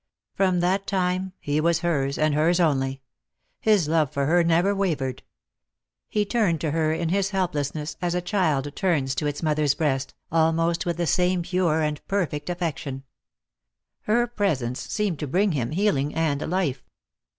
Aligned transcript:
From 0.33 0.61
that 0.61 0.87
time 0.87 1.33
he 1.39 1.61
was 1.61 1.81
hers, 1.81 2.17
and 2.17 2.33
hers 2.33 2.59
only. 2.59 3.03
His 3.59 3.87
love 3.87 4.11
for 4.11 4.25
her 4.25 4.43
never 4.43 4.73
wavered. 4.73 5.21
He 6.09 6.25
turned 6.25 6.59
to 6.61 6.71
her 6.71 6.91
in 6.91 7.09
his 7.09 7.29
helplessness 7.29 7.97
as 8.01 8.15
a 8.15 8.19
child 8.21 8.75
turns 8.75 9.13
to 9.13 9.27
its 9.27 9.43
mother's 9.43 9.75
breast, 9.75 10.15
almost 10.31 10.87
with 10.87 10.97
the 10.97 11.05
same 11.05 11.43
pure 11.43 11.81
and 11.83 12.03
perfect 12.07 12.49
affection. 12.49 13.03
Her 13.99 14.25
presence 14.25 14.81
seemed 14.81 15.19
to 15.19 15.27
bring 15.27 15.51
him 15.51 15.69
healing 15.69 16.15
and 16.15 16.49
life. 16.49 16.83